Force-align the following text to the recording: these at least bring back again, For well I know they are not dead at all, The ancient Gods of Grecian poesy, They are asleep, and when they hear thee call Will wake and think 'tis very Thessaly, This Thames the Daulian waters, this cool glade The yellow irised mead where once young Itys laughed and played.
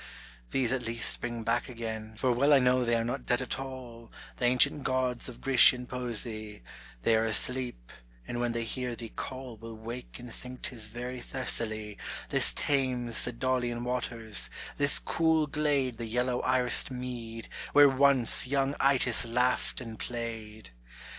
these 0.49 0.71
at 0.71 0.87
least 0.87 1.21
bring 1.21 1.43
back 1.43 1.69
again, 1.69 2.15
For 2.17 2.31
well 2.31 2.53
I 2.53 2.57
know 2.57 2.83
they 2.83 2.95
are 2.95 3.03
not 3.03 3.27
dead 3.27 3.39
at 3.39 3.59
all, 3.59 4.11
The 4.37 4.45
ancient 4.45 4.83
Gods 4.83 5.29
of 5.29 5.41
Grecian 5.41 5.85
poesy, 5.85 6.63
They 7.03 7.15
are 7.15 7.23
asleep, 7.25 7.91
and 8.27 8.39
when 8.39 8.51
they 8.53 8.63
hear 8.63 8.95
thee 8.95 9.09
call 9.15 9.57
Will 9.57 9.75
wake 9.77 10.17
and 10.17 10.33
think 10.33 10.63
'tis 10.63 10.87
very 10.87 11.21
Thessaly, 11.21 11.99
This 12.29 12.51
Thames 12.51 13.25
the 13.25 13.31
Daulian 13.31 13.83
waters, 13.83 14.49
this 14.75 14.97
cool 14.97 15.45
glade 15.45 15.99
The 15.99 16.07
yellow 16.07 16.41
irised 16.41 16.89
mead 16.89 17.47
where 17.73 17.87
once 17.87 18.47
young 18.47 18.73
Itys 18.79 19.31
laughed 19.31 19.81
and 19.81 19.99
played. 19.99 20.71